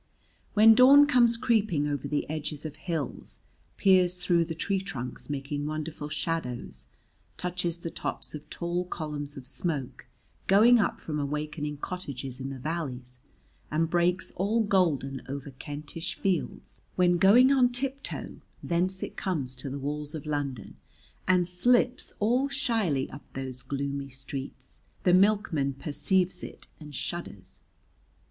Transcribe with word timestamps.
When 0.55 0.73
dawn 0.73 1.05
comes 1.05 1.37
creeping 1.37 1.87
over 1.87 2.07
the 2.07 2.27
edges 2.27 2.65
of 2.65 2.75
hills, 2.75 3.39
peers 3.77 4.15
through 4.17 4.45
the 4.45 4.55
tree 4.55 4.81
trunks 4.81 5.29
making 5.29 5.67
wonderful 5.67 6.09
shadows, 6.09 6.87
touches 7.37 7.77
the 7.77 7.91
tops 7.91 8.33
of 8.33 8.49
tall 8.49 8.85
columns 8.85 9.37
of 9.37 9.45
smoke 9.45 10.07
going 10.47 10.79
up 10.79 10.99
from 11.01 11.19
awakening 11.19 11.77
cottages 11.77 12.39
in 12.39 12.49
the 12.49 12.57
valleys, 12.57 13.19
and 13.69 13.91
breaks 13.91 14.31
all 14.35 14.63
golden 14.63 15.21
over 15.29 15.51
Kentish 15.51 16.15
fields, 16.15 16.81
when 16.95 17.19
going 17.19 17.51
on 17.51 17.71
tip 17.71 18.01
toe 18.01 18.37
thence 18.63 19.03
it 19.03 19.15
comes 19.15 19.55
to 19.55 19.69
the 19.69 19.77
walls 19.77 20.15
of 20.15 20.25
London 20.25 20.77
and 21.27 21.47
slips 21.47 22.15
all 22.19 22.49
shyly 22.49 23.07
up 23.11 23.21
those 23.33 23.61
gloomy 23.61 24.09
streets 24.09 24.81
the 25.03 25.13
milkman 25.13 25.73
perceives 25.73 26.41
it 26.41 26.65
and 26.79 26.95
shudders. 26.95 27.59